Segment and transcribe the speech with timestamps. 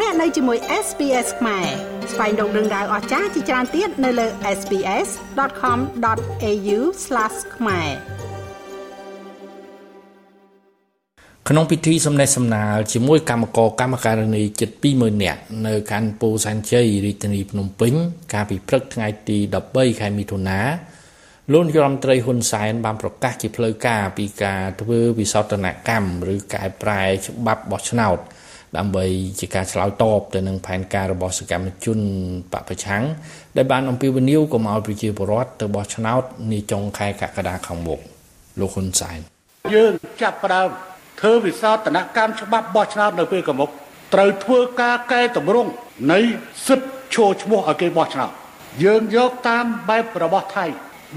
[0.00, 1.66] លោកអ្នកនៅជាមួយ SPS ខ្មែរ
[2.12, 4.26] ស្វែងរកដឹងដៅអស្ចារ្យជាច្រើនទៀតនៅលើ
[4.58, 6.78] SPS.com.au/
[7.56, 7.88] ខ្មែរ
[11.48, 17.92] ក្នុងពិធីសំណេះសំណាលជាមួយកម្មករកម្មការិនីជិត20000នាក់នៅខណ្ឌពោធិ៍សែនជ័យរាជធានីភ្នំពេញ
[18.32, 19.38] កាលពីព្រឹកថ្ងៃទី
[19.70, 20.60] 13ខែមិថុនា
[21.52, 28.18] លោកនាយរដ្ឋមន្ត្រីហ៊ុនសែនបានប្រកាសជាផ្លូវការពីការធ្វើវិសោធនកម្មឬកែប្រែច្បាប់បោះឆ្នោត
[28.78, 29.04] ដើម្បី
[29.40, 31.98] ជាការឆ្លើយតបទៅនឹងផែនការរបស់សកម្មជន
[32.52, 33.02] បពប្រឆាំង
[33.56, 38.00] ដែលបានអំពាវនាវកុំឲ្យប្រជាពលរដ្ឋទៅបោះឆ្នោតនាចុងខែកក្កដាខាងមុខ
[38.60, 39.18] លោកហ៊ុនសែន
[39.74, 39.92] យើង
[40.22, 40.68] ចាប់ផ្ដើម
[41.20, 43.70] ធ្វើវិសោធនកម្មច្បាប់បោះឆ្នោតនៅពេលកមុខ
[44.14, 45.70] ត្រូវធ្វើការកែតម្រង់
[46.12, 46.20] នៃ
[46.66, 48.30] សិទ្ធិឈរឈ្មោះឲ្យគេបោះឆ្នោត
[48.84, 50.66] យើងយកតាមបែបរបស់ថៃ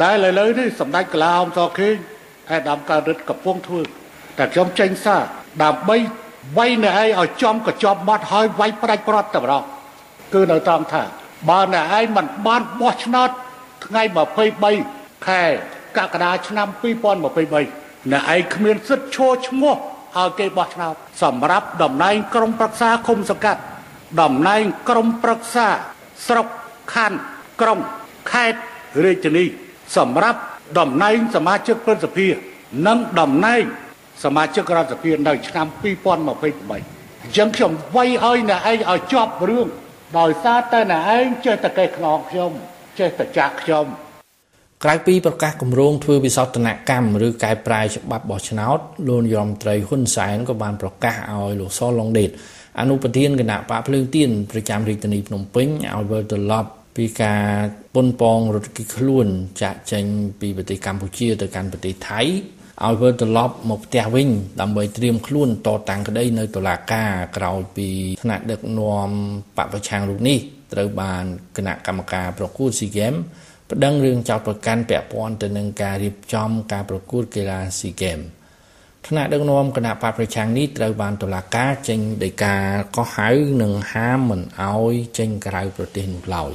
[0.03, 1.95] ដែលឥឡូវនេះសម្ដេចកលាអមសខេង
[2.55, 3.81] ឯដាមកើតរិទ្ធកំពុងធ្វើ
[4.37, 5.23] តែខ្ញុំចេញសារ
[5.63, 5.97] ដើម្បី
[6.57, 9.63] វាយអ្នកឯងឲ្យចំកញ្ចប់បាត់ហើយវាយផ្ដាច់ប្រត់តែម្ដង
[10.33, 11.01] គឺនៅតាមថា
[11.49, 13.29] បើអ្នកឯងមិនបានបោះឆ្នោត
[13.85, 14.01] ថ្ងៃ
[14.63, 15.41] 23ខែ
[15.97, 19.75] កក្កដាឆ្នាំ2023អ្នកឯងគ្មានសិទ្ធិឈរឈ្មោះ
[20.17, 23.61] ឲ្យគេបោះឆ្នោតសម្រាប់តំណែងក្រុមប្រឹក្សាឃុំសង្កាត់
[24.21, 25.67] តំណែងក្រុមប្រឹក្សា
[26.27, 26.47] ស្រុក
[26.93, 27.19] ខណ្ឌ
[27.61, 27.79] ក្រុង
[28.31, 28.59] ខេត្ត
[29.03, 29.45] រាជធានី
[29.97, 30.39] សម្រាប់
[30.79, 32.27] តំណែងសមាជិកព្រឹទ្ធសភា
[32.87, 33.61] និងតំណែង
[34.23, 36.71] សមាជិករដ្ឋសភានៅឆ្នាំ2023
[37.23, 39.67] អញ្ចឹងខ្ញុំវាយឲ្យអ្នកឯងឲ្យជាប់រឿង
[40.19, 42.51] ដោយសារតែអ្នកឯងចេះតែកេះខ្នងខ្ញុំ
[42.99, 43.85] ចេះតែចាក់ខ្ញុំ
[44.83, 52.29] ក្រៅពីប្រកាសគម្រោងធ្វើវិសោធនកម្មឬកែប្រែច្បាប់បោះឆ្នោតលោកយមត្រីហ៊ុនសែនក៏បានប្រកាសឲ្យលោកសឡុងដេត
[52.79, 57.43] អនុប្រធានគណៈបកភ្លើងទៀនប្រចាំរាជធានីភ្នំពេញឲ្យវិលត្រឡប់ពីការ
[57.95, 59.27] ប៉ុនប៉ងរត់គេខ្លួន
[59.61, 60.05] ចាក់ចេញ
[60.39, 62.21] ពីប្រទេសកម្ពុជាទៅកាន់ប្រទេសថៃ
[62.85, 64.29] ឲ្យវិលត្រឡប់មកផ្ទះវិញ
[64.61, 67.89] ដើម្បីត្រៀមខ្លួនតតាំងក្តីនៅតុលាការក្រោយពី
[68.23, 69.09] ថ្នាក់ដឹកនាំ
[69.57, 70.37] បពប្រឆាំងរូបនេះ
[70.73, 71.23] ត្រូវបាន
[71.57, 73.13] គណៈកម្មការប្រកួតស៊ីហ្គេម
[73.71, 78.19] ប្តឹងរឿងចោទប្រកាន់ពាក់ព័ន្ធទៅនឹងការរៀបចំការប្រកួតកីឡាស៊ីហ្គេម
[79.07, 82.55] ថ្នាក់ដឹកនាំគណៈបកប្រឆាំងនេះត្រូវបានតុលាការចេញដីកា
[82.95, 83.29] កោះហៅ
[83.61, 86.51] និងហាមមិនអោយចេញក្រៅប្រទេសនោះឡើយ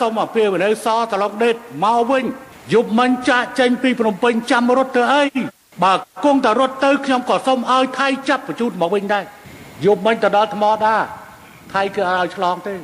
[0.00, 2.24] សូមអពាវនាវសត្រឡប់ដេតមកវិញ
[2.72, 5.22] យប់មិញចាក់ចេញពីភ្នំពេញចាំរត់ទៅអី
[5.84, 5.94] បើ
[6.24, 9.24] គង់តែរត់ទៅខ្ញុំក៏សូមឲ្យថៃចាប់បញ្ជូនមកវិញដែរ
[9.86, 10.96] យប់មិញទៅដល់ថ្មដា
[11.72, 12.78] ថៃគឺឲ្យឆ្លងទេឥ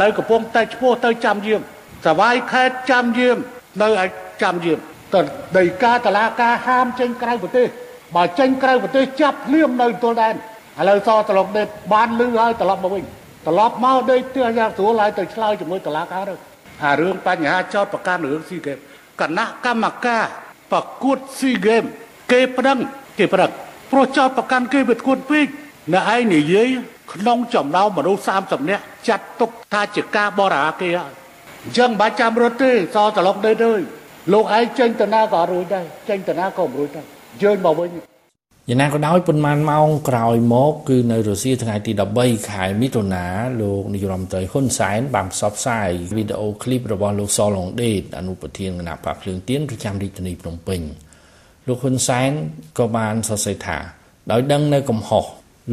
[0.00, 1.60] ឡូវកំពុងតែឈ្មោះទៅចាំយើង
[2.06, 3.36] សវាយខេតចាំយើង
[3.82, 4.08] នៅឲ្យ
[4.42, 4.78] ចាំយើង
[5.14, 5.20] ទៅ
[5.58, 7.66] ដីកាតឡាការហាមចេញក្រៅប្រទេស
[8.16, 10.34] បើចេញក្រៅប្រទេសចាប់ភ្លាមនៅទល់ដែន
[10.80, 13.04] ឥឡូវសត្រឡប់ដេតបានលឺហើយត្រឡប់មកវិញ
[13.46, 16.34] ត្រឡប់មកដេកផ្ទះយ៉ាងស្រួលហើយទៅឆ្លើយជាមួយតឡាការទៅ
[16.84, 18.78] អារឿងបញ្ហាចោតប្រកាន់រឿងស៊ីហ្គេម
[19.20, 20.24] គណៈកម្មការ
[20.72, 21.84] ប្រកួតស៊ីហ្គេម
[22.32, 22.78] គេប្រឹង
[23.18, 23.50] គេប្រឹង
[23.90, 25.46] ព្រោះចោតប្រកាន់គេវាធ្ងន់ពេក
[25.92, 26.68] អ្នកឯងនិយាយ
[27.12, 31.12] ក្នុងចំណោមមនុស្ស30នាក់ចាត់ទុកថាជាការបរាគេហើយ
[31.64, 33.72] អញ្ចឹងមិនបាច់ចាំរត់ទេសត្រឡប់ដេកទេ
[34.32, 37.06] លោកឯងចេញទៅណាក៏រួចដែរចេញទៅណាក៏មិនរួចដែរ
[37.42, 38.09] យើងមកវិញ
[38.70, 43.24] យ៉ាងណាក៏ដោយប៉ុន្មានម៉ោងក្រោយមកគឺនៅរុស្ស៊ីថ្ងៃទី13ខែមិថុនា
[43.60, 50.80] លោកនាយរដ្ឋមន្ត្រីហ៊ុនសែនបានផ្សព្វផ្សាយវីដេអូឃ្លីបរបស់លោកសឡុងដេតអនុប្រធានគណៈបកភ្លើងទៀនប្រចាំរាជធានីភ្នំពេញ
[51.66, 52.30] លោកហ៊ុនសែន
[52.78, 53.78] ក៏បានសរសេរថា
[54.30, 55.24] ដោយដឹងនៅកំហុស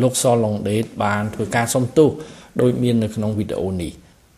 [0.02, 2.10] លោកសឡុងដេតបានធ្វើការសុំទោស
[2.62, 3.92] ដោយមាននៅក្នុងវីដេអូនេះ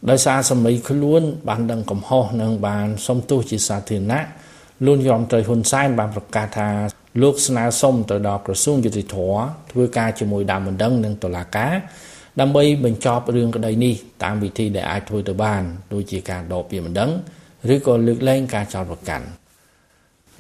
[0.10, 4.22] ដោយសារសម័យខ្លួនបានដឹងកំហុសនិងបានសុំទោសជាសាធារណៈ
[4.86, 9.18] លោកយមត្រីហ៊ុនសែនបានប្រកាសថា លោកស្នើសុំទៅដល់ក្រសួងយុតិធធ
[9.72, 11.74] ធ្វើការជាមួយដើមបណ្ដឹងនិងតុលាការ
[12.40, 17.12] ដើម្បីបញ្ចប់រឿងក្តីនេះតាមវិធីដែលអាចធ្វើទៅបានដូចជាការដកពាក្យបណ្ដឹង
[17.74, 19.28] ឬក៏លើកលែងការចោទប្រកាន់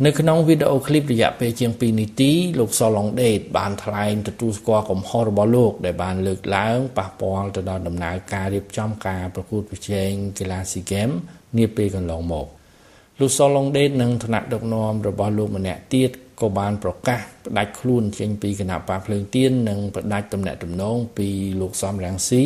[0.05, 11.09] នៅក្នុងវីដេអូឃ្លីបរយៈពេលជាង2នាទីលោកសឡុងដេតបានថ្លែងទទួលស្គាល់កំហុសរបស់លោក ដែលបានលើកឡើងប៉ះពាល់ទៅដល់ដំណើរការរៀបចំការប្រកួតប្រជែងកីឡាស៊ីហ្គេម
[11.57, 12.47] នាពេលកន្លងមក
[13.19, 21.27] លោកសឡុងដេតនិងថ្នាក់ដឹកនាំរបស់លោកម្នាក់ទៀត ក៏បានប្រកាសផ្ដាច់ខ្លួនចេញពីគណៈបកភ្លើងទៀននិងផ្ដាច់ទំនាក់ទំនងពី
[21.61, 22.43] លោកសំរងស៊ី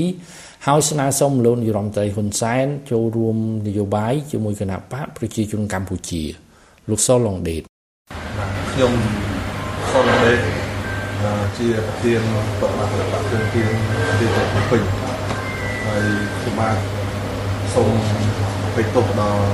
[0.68, 3.38] ហើយស្នើសុំលោកនាយរដ្ឋមន្ត្រីហ៊ុនសែនចូលរួម
[3.68, 6.24] នយោបាយជាមួយគណៈបកប្រជាជនកម្ពុជា
[6.90, 7.62] លោកសុឡុងដេត
[8.72, 8.94] ខ្ញុំ
[9.92, 10.40] សុឡុងដេត
[11.58, 12.22] ជាប្រធាន
[12.62, 13.70] បកបកភ្លើងទៀន
[14.20, 14.82] ទីក្រុងភ្នំពេញ
[15.86, 16.06] ហើយ
[16.40, 16.78] ខ្ញុំបាទ
[17.74, 17.90] សូម
[18.76, 19.46] បិទទោសដល់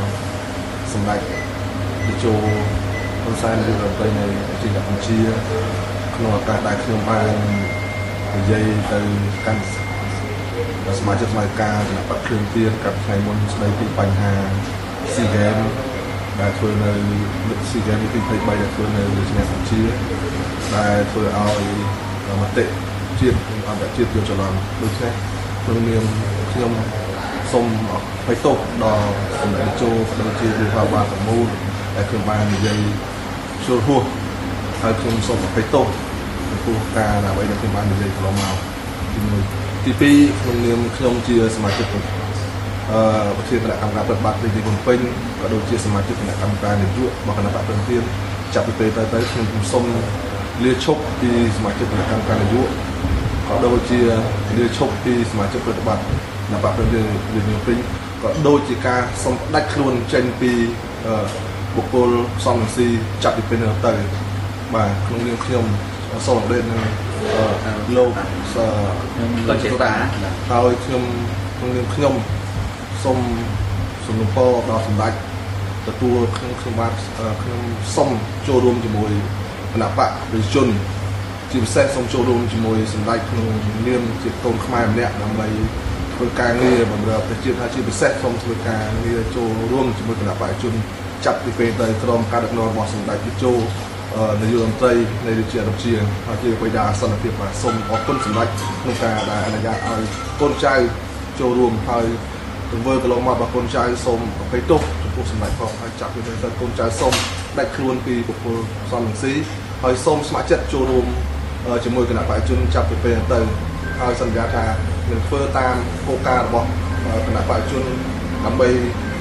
[0.93, 1.19] សម្ដេច
[2.05, 2.33] តេជោ
[3.23, 5.19] ហ៊ុនសែនឬរដ្ឋមន្ត្រីនៃប្រជាជាតិកម្ពុជា
[6.15, 7.31] ក្នុងឱកាសដែលខ្ញុំបាន
[8.37, 8.99] និយាយទៅ
[9.45, 9.61] កាន់
[10.99, 14.33] សមាជិកសមាជិកាគណៈបកគ្រឿងទៀនកាលថ្ងៃមុនស្ដីពីបញ្ហា
[15.13, 15.65] SEA Games
[16.39, 16.91] ដែលធ្វើនៅ
[17.69, 19.81] SEA Games ទី23ដែលធ្វើនៅរាជធានីកម្ពុជា
[20.75, 21.61] ដែលធ្វើឲ្យ
[22.41, 22.65] មតិ
[23.19, 26.03] ជាតិនិងអន្តរជាតិយល់ច្រឡំដូច្នេះគក្នុងនាម
[26.51, 26.71] ខ្ញុំ
[27.51, 27.65] សូម
[28.27, 29.05] បិទទោសដល់
[29.39, 29.89] សម្ដេចជោ
[30.19, 31.47] ដូចជារដ្ឋបាលប្រមូល
[31.95, 32.79] ដែលខ្ញុំបាននិយាយ
[33.69, 34.03] ជួលហួស
[34.81, 35.85] ហើយខ្ញុំសូមអភ័យទោស
[36.49, 38.55] ចំពោះការអ្វីដែលខ្ញុំបាននិយាយកន្លងមក
[39.83, 44.99] ទី1ទី2ក្នុងនាមខ្ញុំជាសមាជិកអឺប្រធានគណៈកម្មការប្រតិបត្តិរាជធានីភ្នំពេញ
[45.39, 48.03] ក៏ដូចជាសមាជិកគណៈកម្មការនយោបាយរបស់គណៈបកព្រឹងទាន
[48.53, 49.85] ចាប់ពីពេលទៅទៅខ្ញុំសូម
[50.63, 52.73] លាឈប់ពីសមាជិកគណៈកម្មការនយោបាយ
[53.47, 53.99] ក៏ដូចជា
[54.57, 56.07] លាឈប់ពីសមាជិកប្រតិបត្តិគ
[56.53, 57.77] ណៈបកព្រឹងទានរាជធានីភ្នំពេញ
[58.21, 60.51] ក៏ដូចជាការសូមផ្ដាច់ខ្លួនចេញពី
[61.79, 62.11] បុគ្គល
[62.45, 62.87] សំរងស៊ី
[63.23, 63.93] ចាប់ពីពេលនេះទៅ
[64.73, 65.65] បាទក្នុងនាមខ្ញុំ
[66.25, 66.81] សូមអរគុណនឹង
[67.97, 68.09] លោក
[69.47, 69.91] ក៏ជាតា
[70.51, 71.03] ហើយខ្ញុំ
[71.57, 72.13] ក្នុងនាមខ្ញុំ
[73.03, 73.17] សូម
[74.05, 75.13] សំណពរដល់សម្ដេច
[75.87, 76.93] ទទួលខ្ញុំខ្ញុំបាទ
[77.41, 77.61] ខ្ញុំ
[77.95, 78.09] សូម
[78.47, 79.11] ចូលរួមជាមួយ
[79.73, 80.67] គណៈបកប្រជាជន
[81.51, 83.47] ជាពិសេសសូមចូលរួមជាមួយសម្ដេចក្នុង
[83.87, 85.47] នាមជាកូនខ្មែរម្នាក់ដើម្បី
[86.13, 90.73] ធ្វើការងារបម្រើប្រទេសជាតិហើយជាពិសេសសូមធ្វើការងារចូលរួមជាមួយគណៈបកប្រជាជន
[91.25, 93.53] ចាប់ពីពេលទៅក្រមការដឹកនាំរបស់សម្ដេចជជោ
[94.41, 94.93] នាយករដ្ឋមន្ត្រី
[95.25, 95.93] នៃរាជារដ្ឋជា
[96.27, 98.47] ហើយជាបិតាសន្តិភាពបាទសូមអរគុណសម្ដេច
[98.81, 100.01] ក្នុងការដែលអនុញ្ញាតឲ្យ
[100.41, 100.75] កូនចៅ
[101.39, 102.05] ចូលរួមហើយ
[102.71, 107.13] ទង្វើកន្លងមករបស់កូនចៅសូមអភ័យទោសចំពោះសម្ដេចផងហើយចាប់ពីទៅកូនចៅសូម
[107.57, 108.57] ដាច់ខ្លួនពីបុគ្គល
[108.91, 109.33] សំរងស៊ី
[109.83, 111.05] ហើយសូមស្ម័គ្រចិត្តចូលរួម
[111.83, 113.39] ជាមួយគណៈបព្វជិជនចាប់ពីពេលទៅ
[113.99, 114.65] ហើយសន្យាថា
[115.09, 115.75] នឹងធ្វើតាម
[116.07, 116.67] គោលការណ៍របស់
[117.25, 117.83] គណៈបព្វជិជន
[118.45, 118.69] ដើម្បី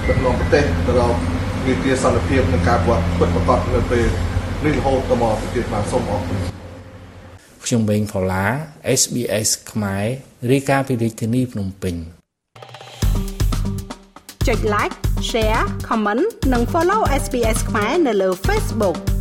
[0.08, 1.16] ដឹកនាំប្រទេសទៅរក
[1.68, 4.06] វិទ្យាសន្តិភាពនិងការពិតពិតប្រាកដនៅពេល
[4.64, 6.38] នេះរហូតដល់មកប្រទេសបានសូមអរគុណ
[7.64, 8.44] ខ្ញុំបេងផល្លា
[9.00, 10.04] SBS ខ្មែរ
[10.52, 11.94] រាយការណ៍ពីរាជធានីភ្នំពេញ
[14.46, 14.94] ចុច like
[15.30, 19.17] share comment និង follow SBS ខ្មែរនៅលើ Facebook